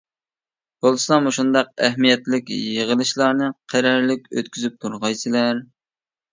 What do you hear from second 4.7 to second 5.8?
تۇرغايسىلەر.